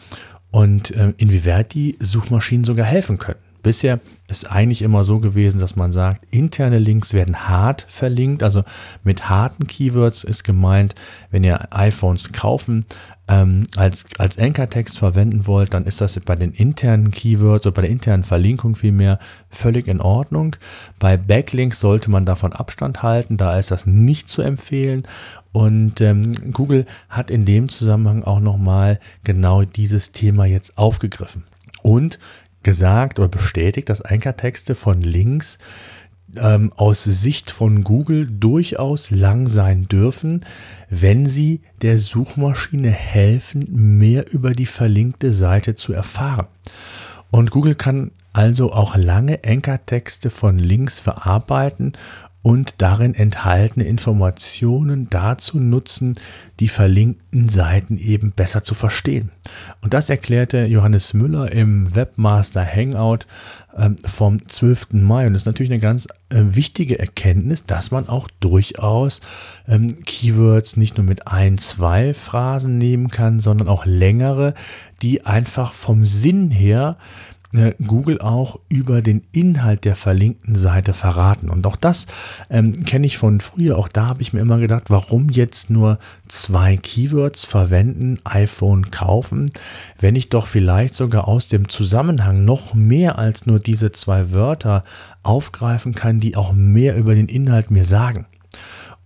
und 0.52 0.92
äh, 0.92 1.14
inwieweit 1.18 1.74
die 1.74 1.98
Suchmaschinen 2.00 2.66
sogar 2.66 2.86
helfen 2.86 3.18
können. 3.18 3.49
Bisher 3.62 4.00
ist 4.28 4.52
eigentlich 4.52 4.82
immer 4.82 5.04
so 5.04 5.20
gewesen, 5.20 5.60
dass 5.60 5.76
man 5.76 5.92
sagt, 5.92 6.26
interne 6.32 6.80
Links 6.80 7.14
werden 7.14 7.50
hart 7.50 7.86
verlinkt. 7.90 8.44
Also 8.44 8.64
mit 9.04 9.30
harten 9.30 9.68
Keywords 9.68 10.24
ist 10.24 10.44
gemeint, 10.44 10.96
wenn 11.32 11.44
ihr 11.44 11.68
iPhones 11.72 12.32
kaufen 12.32 12.86
ähm, 13.30 13.68
als, 13.76 14.06
als 14.18 14.40
Anchor-Text 14.40 14.98
verwenden 14.98 15.46
wollt, 15.46 15.74
dann 15.74 15.86
ist 15.86 16.02
das 16.02 16.20
bei 16.20 16.36
den 16.36 16.52
internen 16.52 17.12
Keywords 17.12 17.68
oder 17.68 17.76
bei 17.76 17.84
der 17.84 17.92
internen 17.92 18.24
Verlinkung 18.24 18.76
vielmehr 18.76 19.20
völlig 19.50 19.88
in 19.88 20.02
Ordnung. 20.02 20.56
Bei 20.98 21.16
Backlinks 21.16 21.80
sollte 21.80 22.10
man 22.10 22.26
davon 22.26 22.54
Abstand 22.54 23.04
halten, 23.04 23.38
da 23.38 23.58
ist 23.58 23.70
das 23.70 23.86
nicht 23.86 24.30
zu 24.30 24.42
empfehlen. 24.42 25.04
Und 25.52 26.02
ähm, 26.02 26.54
Google 26.54 26.86
hat 27.08 27.30
in 27.30 27.46
dem 27.46 27.70
Zusammenhang 27.70 28.24
auch 28.24 28.40
nochmal 28.40 29.00
genau 29.24 29.64
dieses 29.64 30.12
Thema 30.12 30.46
jetzt 30.46 30.78
aufgegriffen. 30.78 31.44
Und 31.84 32.20
gesagt 32.64 33.20
oder 33.20 33.28
bestätigt, 33.28 33.90
dass 33.90 34.02
Ankertexte 34.02 34.76
von 34.76 35.02
Links 35.02 35.58
ähm, 36.38 36.72
aus 36.76 37.04
Sicht 37.04 37.52
von 37.52 37.84
Google 37.84 38.28
durchaus 38.30 39.12
lang 39.12 39.48
sein 39.48 39.88
dürfen, 39.88 40.46
wenn 40.90 41.26
sie 41.26 41.62
der 41.82 41.98
Suchmaschine 42.00 42.92
helfen, 42.92 43.66
mehr 44.00 44.32
über 44.32 44.54
die 44.54 44.66
verlinkte 44.66 45.32
Seite 45.32 45.76
zu 45.76 45.94
erfahren. 45.94 46.48
Und 47.32 47.52
Google 47.52 47.76
kann 47.76 48.12
also 48.34 48.72
auch 48.72 48.96
lange 48.96 49.40
Ankertexte 49.46 50.30
von 50.30 50.60
Links 50.60 51.00
verarbeiten 51.00 51.94
und 52.42 52.76
darin 52.78 53.16
enthaltene 53.16 53.86
Informationen 53.86 55.10
dazu 55.10 55.60
nutzen, 55.60 56.16
die 56.60 56.70
verlinkten 56.70 57.50
Seiten 57.50 57.98
eben 57.98 58.32
besser 58.32 58.64
zu 58.64 58.76
verstehen. 58.76 59.30
Und 59.82 59.94
das 59.94 60.10
erklärte 60.10 60.66
Johannes 60.66 61.14
Müller 61.14 61.52
im 61.52 61.94
Webmaster 61.96 62.66
Hangout 62.66 63.26
ähm, 63.78 63.98
vom 64.06 64.48
12. 64.48 64.94
Mai. 64.94 65.28
Und 65.28 65.34
das 65.34 65.42
ist 65.42 65.48
natürlich 65.48 65.72
eine 65.72 65.82
ganz 65.82 66.08
äh, 66.30 66.42
wichtige 66.52 66.98
Erkenntnis, 66.98 67.66
dass 67.66 67.92
man 67.92 68.08
auch 68.08 68.30
durchaus 68.40 69.20
ähm, 69.68 70.04
Keywords 70.06 70.78
nicht 70.78 70.98
nur 70.98 71.06
mit 71.06 71.28
ein, 71.28 71.58
zwei 71.58 72.14
Phrasen 72.14 72.78
nehmen 72.78 73.10
kann, 73.10 73.42
sondern 73.42 73.68
auch 73.68 73.86
längere, 73.86 74.54
die 75.02 75.26
einfach 75.26 75.74
vom 75.74 76.06
Sinn 76.06 76.52
her 76.52 76.98
Google 77.86 78.22
auch 78.22 78.60
über 78.70 79.02
den 79.02 79.24
Inhalt 79.32 79.84
der 79.84 79.96
verlinkten 79.96 80.56
Seite 80.56 80.94
verraten. 80.94 81.50
Und 81.50 81.66
auch 81.66 81.78
das 81.78 82.06
ähm, 82.52 82.86
kenne 82.86 83.08
ich 83.08 83.18
von 83.18 83.40
früher. 83.40 83.78
Auch 83.78 83.88
da 83.88 84.06
habe 84.06 84.22
ich 84.22 84.34
mir 84.34 84.40
immer 84.40 84.60
gedacht, 84.60 84.86
warum 84.90 85.30
jetzt 85.30 85.72
nur 85.72 85.98
zwei 86.28 86.78
Keywords 86.78 87.46
verwenden, 87.46 88.20
iPhone 88.24 88.92
kaufen, 88.92 89.52
wenn 90.00 90.16
ich 90.16 90.30
doch 90.30 90.46
vielleicht 90.46 90.94
sogar 90.94 91.28
aus 91.28 91.48
dem 91.48 91.70
Zusammenhang 91.70 92.46
noch 92.46 92.76
mehr 92.76 93.18
als 93.18 93.48
nur 93.48 93.60
diese 93.60 93.92
zwei 93.92 94.32
Wörter 94.32 94.84
aufgreifen 95.24 95.96
kann, 95.96 96.20
die 96.20 96.36
auch 96.36 96.54
mehr 96.54 96.96
über 96.98 97.16
den 97.16 97.28
Inhalt 97.28 97.72
mir 97.72 97.84
sagen. 97.84 98.28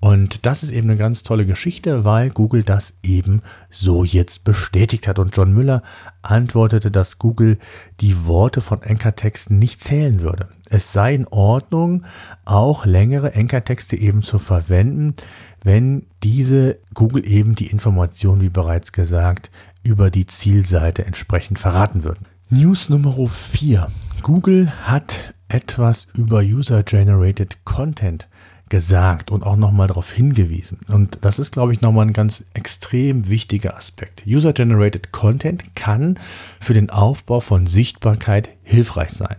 Und 0.03 0.45
das 0.45 0.63
ist 0.63 0.73
eben 0.73 0.89
eine 0.89 0.97
ganz 0.97 1.23
tolle 1.23 1.45
Geschichte, 1.45 2.03
weil 2.03 2.29
Google 2.29 2.63
das 2.63 2.95
eben 3.03 3.41
so 3.69 4.03
jetzt 4.03 4.43
bestätigt 4.43 5.07
hat. 5.07 5.17
Und 5.17 5.33
John 5.33 5.53
Müller 5.53 5.81
antwortete, 6.21 6.91
dass 6.91 7.19
Google 7.19 7.57
die 8.01 8.25
Worte 8.25 8.59
von 8.59 8.83
Ankertexten 8.83 9.59
nicht 9.59 9.79
zählen 9.79 10.19
würde. 10.19 10.49
Es 10.69 10.91
sei 10.91 11.15
in 11.15 11.25
Ordnung, 11.27 12.03
auch 12.43 12.85
längere 12.85 13.33
Ankertexte 13.33 13.95
eben 13.95 14.23
zu 14.23 14.39
verwenden, 14.39 15.15
wenn 15.63 16.05
diese 16.21 16.79
Google 16.93 17.25
eben 17.25 17.55
die 17.55 17.67
Information, 17.67 18.41
wie 18.41 18.49
bereits 18.49 18.91
gesagt, 18.91 19.51
über 19.83 20.11
die 20.11 20.25
Zielseite 20.25 21.05
entsprechend 21.05 21.59
verraten 21.59 22.03
würden. 22.03 22.25
News 22.49 22.89
Nummer 22.89 23.15
4. 23.29 23.87
Google 24.21 24.69
hat 24.83 25.33
etwas 25.47 26.09
über 26.13 26.39
User-Generated 26.39 27.63
Content 27.63 28.27
gesagt 28.73 29.29
und 29.29 29.43
auch 29.43 29.55
nochmal 29.55 29.85
darauf 29.85 30.11
hingewiesen. 30.11 30.79
Und 30.87 31.19
das 31.21 31.37
ist, 31.37 31.51
glaube 31.51 31.73
ich, 31.73 31.81
nochmal 31.81 32.07
ein 32.07 32.13
ganz 32.13 32.43
extrem 32.55 33.29
wichtiger 33.29 33.77
Aspekt. 33.77 34.23
User-Generated 34.25 35.11
Content 35.11 35.75
kann 35.75 36.17
für 36.59 36.73
den 36.73 36.89
Aufbau 36.89 37.39
von 37.39 37.67
Sichtbarkeit 37.67 38.49
hilfreich 38.63 39.11
sein. 39.11 39.35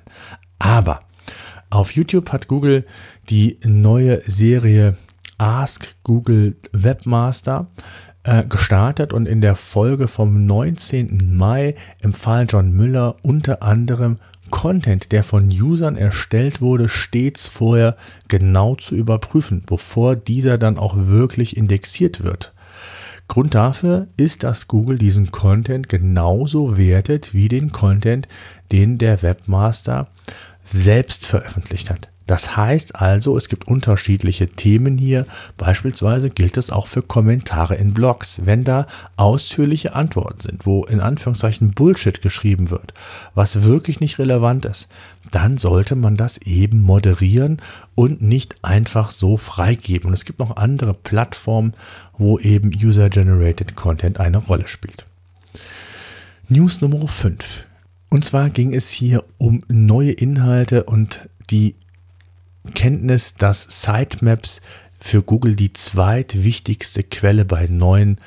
Aber 0.60 1.00
auf 1.68 1.90
YouTube 1.90 2.30
hat 2.30 2.46
Google 2.46 2.86
die 3.28 3.58
neue 3.64 4.22
Serie 4.30 4.96
Ask 5.36 5.96
Google 6.04 6.54
Webmaster 6.70 7.66
äh, 8.22 8.44
gestartet 8.44 9.12
und 9.12 9.26
in 9.26 9.40
der 9.40 9.56
Folge 9.56 10.06
vom 10.06 10.46
19. 10.46 11.36
Mai 11.36 11.74
empfahl 12.00 12.46
John 12.48 12.70
Müller 12.70 13.16
unter 13.22 13.64
anderem 13.64 14.18
Content, 14.54 15.10
der 15.10 15.24
von 15.24 15.48
Usern 15.48 15.96
erstellt 15.96 16.60
wurde, 16.60 16.88
stets 16.88 17.48
vorher 17.48 17.96
genau 18.28 18.76
zu 18.76 18.94
überprüfen, 18.94 19.64
bevor 19.66 20.14
dieser 20.14 20.58
dann 20.58 20.78
auch 20.78 20.94
wirklich 20.96 21.56
indexiert 21.56 22.22
wird. 22.22 22.54
Grund 23.26 23.56
dafür 23.56 24.06
ist, 24.16 24.44
dass 24.44 24.68
Google 24.68 24.96
diesen 24.96 25.32
Content 25.32 25.88
genauso 25.88 26.78
wertet 26.78 27.34
wie 27.34 27.48
den 27.48 27.72
Content, 27.72 28.28
den 28.70 28.96
der 28.96 29.22
Webmaster 29.22 30.06
selbst 30.62 31.26
veröffentlicht 31.26 31.90
hat. 31.90 32.08
Das 32.26 32.56
heißt 32.56 32.96
also, 32.96 33.36
es 33.36 33.48
gibt 33.48 33.68
unterschiedliche 33.68 34.46
Themen 34.46 34.96
hier. 34.96 35.26
Beispielsweise 35.58 36.30
gilt 36.30 36.56
es 36.56 36.70
auch 36.70 36.86
für 36.86 37.02
Kommentare 37.02 37.74
in 37.74 37.92
Blogs. 37.92 38.46
Wenn 38.46 38.64
da 38.64 38.86
ausführliche 39.16 39.94
Antworten 39.94 40.40
sind, 40.40 40.66
wo 40.66 40.84
in 40.84 41.00
Anführungszeichen 41.00 41.72
Bullshit 41.72 42.22
geschrieben 42.22 42.70
wird, 42.70 42.94
was 43.34 43.64
wirklich 43.64 44.00
nicht 44.00 44.18
relevant 44.18 44.64
ist, 44.64 44.88
dann 45.30 45.58
sollte 45.58 45.96
man 45.96 46.16
das 46.16 46.38
eben 46.38 46.80
moderieren 46.80 47.60
und 47.94 48.22
nicht 48.22 48.56
einfach 48.62 49.10
so 49.10 49.36
freigeben. 49.36 50.08
Und 50.08 50.14
es 50.14 50.24
gibt 50.24 50.38
noch 50.38 50.56
andere 50.56 50.94
Plattformen, 50.94 51.74
wo 52.16 52.38
eben 52.38 52.70
User-Generated 52.74 53.74
Content 53.74 54.18
eine 54.18 54.38
Rolle 54.38 54.68
spielt. 54.68 55.04
News 56.48 56.80
Nummer 56.80 57.06
5. 57.06 57.64
Und 58.10 58.24
zwar 58.24 58.48
ging 58.48 58.74
es 58.74 58.90
hier 58.90 59.24
um 59.38 59.62
neue 59.68 60.12
Inhalte 60.12 60.84
und 60.84 61.28
die 61.50 61.74
Kenntnis, 62.74 63.34
dass 63.34 63.82
Sitemaps 63.82 64.60
für 65.00 65.22
Google 65.22 65.54
die 65.54 65.72
zweitwichtigste 65.72 67.02
Quelle 67.02 67.44
bei 67.44 67.66
neuen 67.66 68.18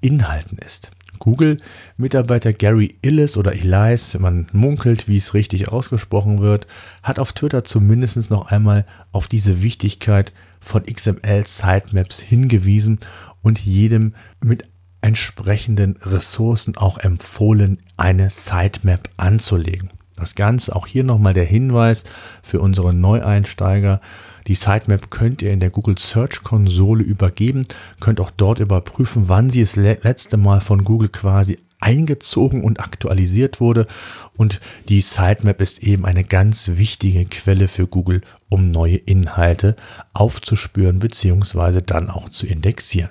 Inhalten 0.00 0.58
ist. 0.58 0.90
Google-Mitarbeiter 1.20 2.52
Gary 2.52 2.96
Illis 3.00 3.36
oder 3.36 3.54
Elias, 3.54 4.18
man 4.18 4.46
munkelt, 4.52 5.08
wie 5.08 5.16
es 5.16 5.32
richtig 5.32 5.68
ausgesprochen 5.68 6.40
wird, 6.40 6.66
hat 7.02 7.18
auf 7.18 7.32
Twitter 7.32 7.64
zumindest 7.64 8.30
noch 8.30 8.50
einmal 8.50 8.84
auf 9.12 9.28
diese 9.28 9.62
Wichtigkeit 9.62 10.32
von 10.60 10.84
XML-Sitemaps 10.84 12.20
hingewiesen 12.20 12.98
und 13.42 13.60
jedem 13.60 14.14
mit 14.42 14.64
entsprechenden 15.00 15.96
Ressourcen 16.02 16.76
auch 16.76 16.98
empfohlen, 16.98 17.78
eine 17.96 18.30
Sitemap 18.30 19.08
anzulegen. 19.16 19.90
Das 20.24 20.34
Ganze, 20.34 20.74
auch 20.74 20.86
hier 20.86 21.04
nochmal 21.04 21.34
der 21.34 21.44
Hinweis 21.44 22.04
für 22.42 22.58
unsere 22.58 22.94
Neueinsteiger. 22.94 24.00
Die 24.46 24.54
Sitemap 24.54 25.10
könnt 25.10 25.42
ihr 25.42 25.52
in 25.52 25.60
der 25.60 25.68
Google 25.68 25.98
Search 25.98 26.42
Konsole 26.42 27.04
übergeben, 27.04 27.66
könnt 28.00 28.20
auch 28.20 28.30
dort 28.30 28.58
überprüfen, 28.58 29.28
wann 29.28 29.50
sie 29.50 29.60
das 29.60 29.76
letzte 29.76 30.38
Mal 30.38 30.62
von 30.62 30.82
Google 30.82 31.10
quasi 31.10 31.58
eingezogen 31.78 32.64
und 32.64 32.80
aktualisiert 32.80 33.60
wurde. 33.60 33.86
Und 34.34 34.60
die 34.88 35.02
Sitemap 35.02 35.60
ist 35.60 35.82
eben 35.82 36.06
eine 36.06 36.24
ganz 36.24 36.70
wichtige 36.76 37.26
Quelle 37.26 37.68
für 37.68 37.86
Google, 37.86 38.22
um 38.48 38.70
neue 38.70 38.96
Inhalte 38.96 39.76
aufzuspüren 40.14 41.00
bzw. 41.00 41.82
dann 41.84 42.08
auch 42.08 42.30
zu 42.30 42.46
indexieren. 42.46 43.10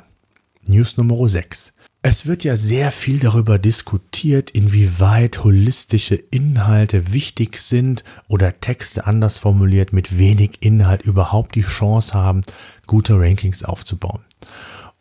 News 0.66 0.98
Nummer 0.98 1.30
6. 1.30 1.74
Es 2.06 2.28
wird 2.28 2.44
ja 2.44 2.58
sehr 2.58 2.92
viel 2.92 3.18
darüber 3.18 3.58
diskutiert, 3.58 4.52
inwieweit 4.52 5.46
holistische 5.46 6.16
Inhalte 6.16 7.14
wichtig 7.14 7.60
sind 7.60 8.04
oder 8.28 8.60
Texte 8.60 9.08
anders 9.08 9.38
formuliert 9.38 9.94
mit 9.94 10.20
wenig 10.20 10.58
Inhalt 10.60 11.04
überhaupt 11.04 11.56
die 11.56 11.62
Chance 11.62 12.14
haben, 12.14 12.42
gute 12.88 13.18
Rankings 13.18 13.64
aufzubauen. 13.64 14.20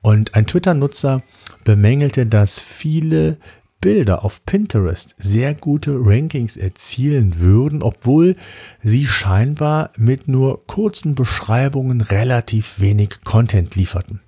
Und 0.01 0.37
ein 0.37 0.47
Twitter-Nutzer 0.47 1.25
bemängelte, 1.65 2.25
dass 2.25 2.61
viele 2.61 3.37
Bilder 3.81 4.25
auf 4.25 4.47
Pinterest 4.47 5.17
sehr 5.19 5.55
gute 5.55 5.97
Rankings 5.99 6.57
erzielen 6.57 7.41
würden, 7.41 7.83
obwohl 7.83 8.37
sie 8.81 9.07
scheinbar 9.07 9.91
mit 9.99 10.29
nur 10.29 10.69
kurzen 10.69 11.17
Beschreibungen 11.17 12.01
relativ 12.01 12.79
wenig 12.79 13.25
Content 13.25 13.75
lieferten. 13.75 14.21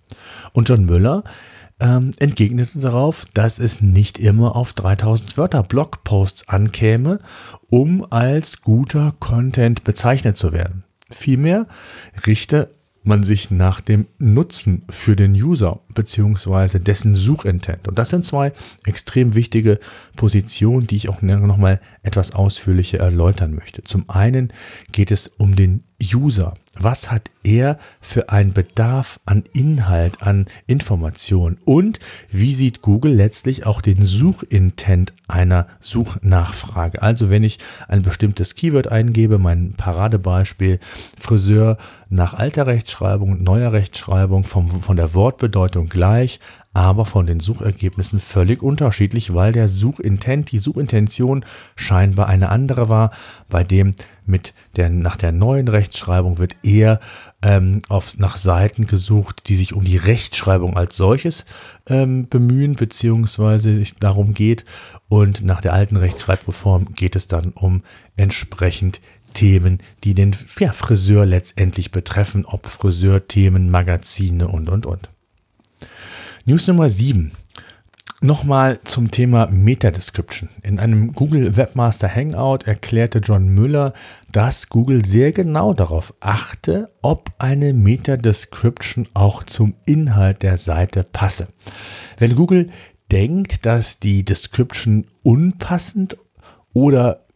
Und 0.53 0.69
John 0.69 0.87
Müller 0.87 1.23
ähm, 1.81 2.13
entgegnete 2.19 2.79
darauf, 2.79 3.27
dass 3.35 3.59
es 3.59 3.81
nicht 3.81 4.19
immer 4.19 4.57
auf 4.57 4.73
3000 4.73 5.37
Wörter 5.37 5.63
Blogposts 5.63 6.49
ankäme, 6.49 7.19
um 7.69 8.07
als 8.11 8.63
guter 8.63 9.15
Content 9.19 9.85
bezeichnet 9.85 10.37
zu 10.37 10.53
werden. 10.53 10.85
Vielmehr 11.11 11.67
richte 12.27 12.71
man 13.05 13.23
sich 13.23 13.51
nach 13.51 13.81
dem 13.81 14.07
Nutzen 14.19 14.83
für 14.89 15.15
den 15.15 15.33
User 15.35 15.81
beziehungsweise 15.93 16.81
dessen 16.81 17.15
Suchintent. 17.15 17.87
Und 17.87 17.99
das 17.99 18.09
sind 18.09 18.25
zwei 18.25 18.53
extrem 18.87 19.35
wichtige 19.35 19.79
Positionen, 20.17 20.87
die 20.87 20.97
ich 20.97 21.11
auch 21.11 21.21
nochmal 21.21 21.81
etwas 22.03 22.35
ausführlicher 22.35 22.99
erläutern 22.99 23.55
möchte. 23.55 23.85
Zum 23.85 24.09
einen 24.09 24.53
geht 24.91 25.11
es 25.11 25.27
um 25.27 25.55
den 25.55 25.85
User. 26.13 26.55
Was 26.77 27.11
hat 27.11 27.31
er 27.45 27.79
für 28.01 28.31
einen 28.31 28.53
Bedarf 28.53 29.21
an 29.27 29.45
Inhalt, 29.53 30.23
an 30.23 30.47
Information? 30.67 31.57
Und 31.65 32.01
wie 32.33 32.53
sieht 32.53 32.83
Google 32.83 33.15
letztlich 33.15 33.65
auch 33.65 33.81
den 33.81 34.03
Suchintent 34.03 35.13
einer 35.29 35.69
Suchnachfrage? 35.79 37.01
Also 37.01 37.31
wenn 37.31 37.45
ich 37.45 37.59
ein 37.87 38.03
bestimmtes 38.03 38.57
Keyword 38.57 38.89
eingebe, 38.89 39.39
mein 39.39 39.75
Paradebeispiel 39.77 40.81
Friseur 41.19 41.79
nach 42.09 42.35
alter 42.35 42.67
Rechtschreibung, 42.67 43.43
neuer 43.43 43.73
Rechtschreibung, 43.73 44.45
vom, 44.45 44.83
von 44.83 44.97
der 44.97 45.15
Wortbedeutung 45.15 45.89
gleich, 45.89 46.41
aber 46.75 47.05
von 47.05 47.27
den 47.27 47.39
Suchergebnissen 47.39 48.19
völlig 48.19 48.63
unterschiedlich, 48.63 49.33
weil 49.33 49.53
der 49.53 49.69
Suchintent, 49.69 50.51
die 50.51 50.59
Suchintention 50.59 51.45
scheinbar 51.77 52.27
eine 52.27 52.49
andere 52.49 52.89
war, 52.89 53.13
bei 53.49 53.63
dem 53.63 53.95
mit 54.27 54.55
der, 54.77 54.91
nach 54.91 55.17
der 55.17 55.33
neuen 55.33 55.69
Rechtschreibung 55.69 56.39
wird 56.39 56.57
eher 56.63 57.01
ähm, 57.43 57.83
auf, 57.89 58.19
nach 58.19 58.37
Seiten 58.37 58.87
gesucht, 58.87 59.49
die 59.49 59.57
sich 59.57 59.73
um 59.73 59.85
die 59.85 59.97
Rechtschreibung 59.97 60.77
als 60.77 60.97
solches 60.97 61.45
ähm, 61.87 62.29
bemühen, 62.29 62.75
beziehungsweise 62.75 63.79
es 63.79 63.95
darum 63.97 64.35
geht. 64.35 64.65
Und 65.09 65.45
nach 65.45 65.61
der 65.61 65.73
alten 65.73 65.97
Rechtschreibreform 65.97 66.95
geht 66.95 67.17
es 67.17 67.29
dann 67.29 67.51
um 67.51 67.83
entsprechend 68.17 69.01
Themen, 69.35 69.81
die 70.05 70.15
den 70.15 70.35
ja, 70.59 70.73
Friseur 70.73 71.27
letztendlich 71.27 71.91
betreffen, 71.91 72.45
ob 72.47 72.67
Friseurthemen, 72.67 73.71
Magazine 73.71 74.49
und, 74.49 74.69
und, 74.69 74.87
und. 74.87 75.11
News 76.47 76.67
Nummer 76.69 76.89
7. 76.89 77.33
Nochmal 78.25 78.81
zum 78.85 79.11
Thema 79.11 79.49
Meta-Description. 79.49 80.49
In 80.63 80.81
einem 80.81 81.13
Google 81.13 81.59
Webmaster 81.59 82.09
Hangout 82.09 82.67
erklärte 82.67 83.19
John 83.19 83.49
Müller, 83.49 83.93
dass 84.33 84.71
Google 84.71 85.05
sehr 85.05 85.31
genau 85.33 85.75
darauf 85.75 86.15
achte, 86.21 86.91
ob 87.03 87.33
eine 87.37 87.75
Meta-Description 87.75 89.09
auch 89.13 89.43
zum 89.43 89.75
Inhalt 89.85 90.43
der 90.43 90.57
Seite 90.57 91.05
passe. 91.05 91.49
Wenn 92.17 92.35
Google 92.35 92.71
denkt, 93.13 93.67
dass 93.67 94.01
die 94.01 94.25
Description 94.25 95.05
unpassend 95.23 96.17
oder 96.73 97.27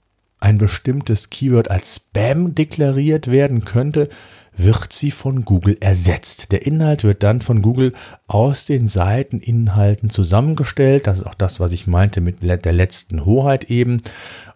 ein 0.40 0.56
bestimmtes 0.56 1.28
Keyword 1.28 1.70
als 1.70 1.96
Spam 1.96 2.54
deklariert 2.54 3.30
werden 3.30 3.66
könnte, 3.66 4.08
wird 4.58 4.92
sie 4.92 5.10
von 5.10 5.44
Google 5.44 5.76
ersetzt. 5.80 6.52
Der 6.52 6.66
Inhalt 6.66 7.04
wird 7.04 7.22
dann 7.22 7.40
von 7.40 7.62
Google 7.62 7.94
aus 8.26 8.66
den 8.66 8.88
Seiteninhalten 8.88 10.10
zusammengestellt. 10.10 11.06
Das 11.06 11.18
ist 11.18 11.26
auch 11.26 11.34
das, 11.34 11.60
was 11.60 11.72
ich 11.72 11.86
meinte 11.86 12.20
mit 12.20 12.42
der 12.42 12.72
letzten 12.72 13.24
Hoheit 13.24 13.64
eben. 13.70 14.02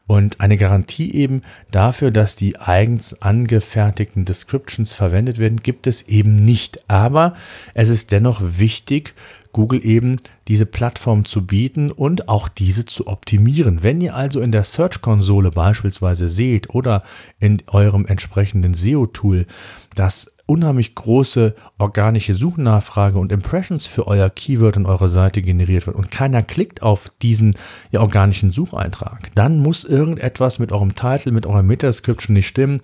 Und 0.09 0.41
eine 0.41 0.57
Garantie 0.57 1.15
eben 1.15 1.43
dafür, 1.71 2.11
dass 2.11 2.37
die 2.37 2.59
eigens 2.59 3.23
angefertigten 3.23 4.25
Descriptions 4.25 4.93
verwendet 4.93 5.39
werden, 5.39 5.63
gibt 5.63 5.87
es 5.87 6.03
eben 6.03 6.43
nicht. 6.43 6.83
Aber 6.91 7.35
es 7.73 7.89
ist 7.89 8.11
dennoch 8.11 8.41
wichtig, 8.43 9.15
Google 9.53 9.85
eben 9.85 10.17
diese 10.49 10.67
Plattform 10.67 11.25
zu 11.25 11.47
bieten 11.47 11.91
und 11.91 12.29
auch 12.29 12.49
diese 12.49 12.85
zu 12.85 13.07
optimieren. 13.07 13.83
Wenn 13.83 14.01
ihr 14.01 14.15
also 14.15 14.41
in 14.41 14.53
der 14.53 14.65
Search-Konsole 14.65 15.51
beispielsweise 15.51 16.29
seht 16.29 16.71
oder 16.71 17.03
in 17.39 17.63
eurem 17.67 18.07
entsprechenden 18.07 18.75
SEO-Tool, 18.75 19.47
dass 19.95 20.33
unheimlich 20.47 20.95
große 20.95 21.55
organische 21.79 22.35
Suchnachfrage 22.35 23.19
und 23.19 23.33
Impressions 23.33 23.87
für 23.87 24.07
euer 24.07 24.29
Keyword 24.29 24.77
und 24.77 24.87
eure 24.87 25.09
Seite 25.09 25.41
generiert 25.41 25.87
wird 25.87 25.97
und 25.97 26.11
keiner 26.11 26.43
klickt 26.43 26.83
auf 26.83 27.11
diesen 27.23 27.55
ja, 27.91 28.01
organischen 28.01 28.51
Sucheintrag, 28.51 29.31
dann 29.35 29.61
muss 29.61 29.85
irgendetwas 29.85 30.59
mit 30.59 30.73
eurem 30.73 30.95
Titel, 30.95 31.31
mit 31.31 31.47
eurer 31.47 31.63
Meta-Description 31.63 32.35
nicht 32.35 32.49
stimmen 32.49 32.81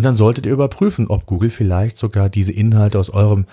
und 0.00 0.04
dann 0.04 0.14
solltet 0.14 0.46
ihr 0.46 0.52
überprüfen, 0.52 1.08
ob 1.08 1.26
Google 1.26 1.50
vielleicht 1.50 1.98
sogar 1.98 2.30
diese 2.30 2.52
Inhalte 2.52 2.98
aus 2.98 3.10
eurem 3.10 3.44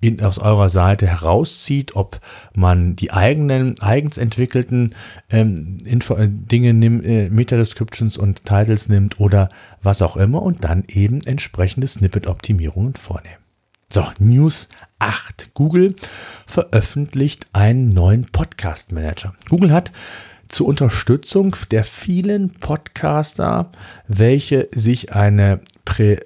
in, 0.00 0.22
aus 0.22 0.38
eurer 0.38 0.70
Seite 0.70 1.04
herauszieht, 1.04 1.96
ob 1.96 2.20
man 2.54 2.94
die 2.94 3.10
eigenen, 3.10 3.74
eigens 3.80 4.16
entwickelten 4.16 4.94
ähm, 5.30 5.78
Info 5.84 6.14
äh, 6.14 6.28
Dinge 6.30 6.74
nimmt, 6.74 7.04
äh, 7.04 7.28
Meta-Descriptions 7.28 8.18
und 8.18 8.44
Titles 8.44 8.88
nimmt 8.88 9.18
oder 9.18 9.48
was 9.82 10.00
auch 10.00 10.16
immer 10.16 10.42
und 10.42 10.62
dann 10.62 10.84
eben 10.86 11.22
entsprechende 11.22 11.88
Snippet-Optimierungen 11.88 12.94
vornehmen. 12.94 13.42
So, 13.92 14.04
News 14.20 14.68
8. 15.00 15.54
Google 15.54 15.96
veröffentlicht 16.46 17.48
einen 17.52 17.88
neuen 17.88 18.26
Podcast 18.26 18.92
Manager. 18.92 19.34
Google 19.48 19.72
hat 19.72 19.90
zur 20.48 20.66
Unterstützung 20.66 21.56
der 21.70 21.84
vielen 21.84 22.50
Podcaster, 22.50 23.70
welche 24.08 24.68
sich 24.74 25.12
eine 25.12 25.60
prä 25.84 26.18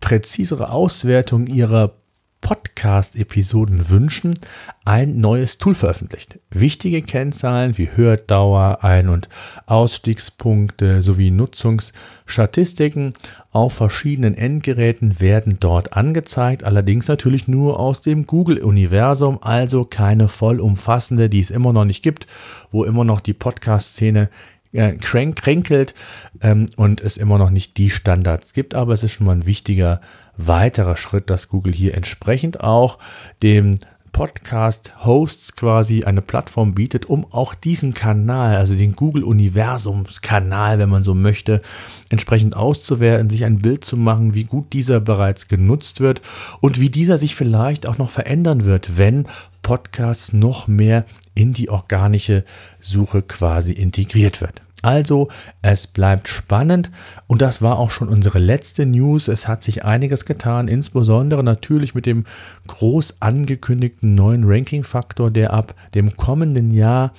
präzisere 0.00 0.70
Auswertung 0.70 1.46
ihrer 1.46 1.94
Podcast-Episoden 2.42 3.88
wünschen, 3.88 4.38
ein 4.84 5.20
neues 5.20 5.56
Tool 5.56 5.74
veröffentlicht. 5.74 6.38
Wichtige 6.50 7.00
Kennzahlen 7.00 7.78
wie 7.78 7.88
Hördauer, 7.94 8.84
Ein- 8.84 9.08
und 9.08 9.30
Ausstiegspunkte 9.64 11.00
sowie 11.00 11.30
Nutzungsstatistiken 11.30 13.14
auf 13.50 13.72
verschiedenen 13.72 14.34
Endgeräten 14.34 15.20
werden 15.20 15.56
dort 15.58 15.94
angezeigt, 15.94 16.64
allerdings 16.64 17.08
natürlich 17.08 17.48
nur 17.48 17.80
aus 17.80 18.02
dem 18.02 18.26
Google-Universum, 18.26 19.38
also 19.42 19.84
keine 19.84 20.28
vollumfassende, 20.28 21.30
die 21.30 21.40
es 21.40 21.50
immer 21.50 21.72
noch 21.72 21.86
nicht 21.86 22.02
gibt, 22.02 22.26
wo 22.70 22.84
immer 22.84 23.04
noch 23.04 23.20
die 23.20 23.34
Podcast-Szene 23.34 24.28
äh, 24.72 24.94
kränkelt 24.94 25.94
ähm, 26.40 26.66
und 26.76 27.00
es 27.00 27.16
immer 27.16 27.38
noch 27.38 27.50
nicht 27.50 27.76
die 27.76 27.90
Standards 27.90 28.52
gibt, 28.52 28.74
aber 28.74 28.94
es 28.94 29.04
ist 29.04 29.12
schon 29.12 29.26
mal 29.26 29.36
ein 29.36 29.46
wichtiger 29.46 30.00
weiterer 30.36 30.96
Schritt, 30.96 31.30
dass 31.30 31.48
Google 31.48 31.72
hier 31.72 31.94
entsprechend 31.94 32.60
auch 32.60 32.98
dem 33.42 33.78
Podcast-Hosts 34.12 35.56
quasi 35.56 36.04
eine 36.04 36.20
Plattform 36.20 36.74
bietet, 36.74 37.06
um 37.06 37.26
auch 37.32 37.54
diesen 37.54 37.94
Kanal, 37.94 38.56
also 38.56 38.74
den 38.74 38.94
Google-Universums-Kanal, 38.94 40.78
wenn 40.78 40.90
man 40.90 41.02
so 41.02 41.14
möchte, 41.14 41.62
entsprechend 42.10 42.56
auszuwerten, 42.56 43.30
sich 43.30 43.44
ein 43.44 43.58
Bild 43.58 43.84
zu 43.84 43.96
machen, 43.96 44.34
wie 44.34 44.44
gut 44.44 44.72
dieser 44.72 45.00
bereits 45.00 45.48
genutzt 45.48 46.00
wird 46.00 46.20
und 46.60 46.78
wie 46.78 46.90
dieser 46.90 47.18
sich 47.18 47.34
vielleicht 47.34 47.86
auch 47.86 47.98
noch 47.98 48.10
verändern 48.10 48.64
wird, 48.64 48.98
wenn 48.98 49.26
Podcasts 49.62 50.32
noch 50.32 50.68
mehr 50.68 51.06
in 51.34 51.54
die 51.54 51.70
organische 51.70 52.44
Suche 52.80 53.22
quasi 53.22 53.72
integriert 53.72 54.40
wird. 54.40 54.60
Also, 54.82 55.28
es 55.62 55.86
bleibt 55.86 56.28
spannend 56.28 56.90
und 57.28 57.40
das 57.40 57.62
war 57.62 57.78
auch 57.78 57.90
schon 57.90 58.08
unsere 58.08 58.40
letzte 58.40 58.84
News. 58.84 59.28
Es 59.28 59.46
hat 59.46 59.62
sich 59.62 59.84
einiges 59.84 60.24
getan, 60.24 60.66
insbesondere 60.66 61.44
natürlich 61.44 61.94
mit 61.94 62.04
dem 62.04 62.24
groß 62.66 63.22
angekündigten 63.22 64.14
neuen 64.14 64.42
Ranking-Faktor, 64.44 65.30
der 65.30 65.52
ab 65.52 65.74
dem 65.94 66.16
kommenden 66.16 66.72
Jahr 66.72 67.12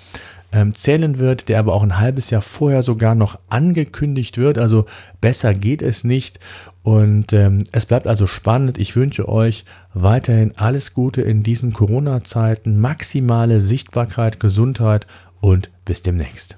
ähm, 0.54 0.76
zählen 0.76 1.20
wird, 1.20 1.50
der 1.50 1.60
aber 1.60 1.74
auch 1.74 1.84
ein 1.84 2.00
halbes 2.00 2.30
Jahr 2.30 2.42
vorher 2.42 2.82
sogar 2.82 3.16
noch 3.16 3.40
angekündigt 3.50 4.38
wird. 4.38 4.58
Also 4.58 4.86
besser 5.20 5.54
geht 5.54 5.82
es 5.82 6.04
nicht. 6.04 6.40
Und 6.84 7.34
ähm, 7.34 7.64
es 7.72 7.86
bleibt 7.86 8.08
also 8.08 8.28
spannend. 8.28 8.78
Ich 8.78 8.96
wünsche 8.96 9.28
euch 9.28 9.66
weiterhin 9.94 10.54
alles 10.58 10.94
Gute 10.94 11.22
in 11.22 11.42
diesen 11.42 11.74
Corona-Zeiten, 11.74 12.80
maximale 12.80 13.62
Sichtbarkeit, 13.62 14.40
Gesundheit 14.40 15.08
und 15.40 15.72
bis 15.86 16.02
demnächst. 16.02 16.58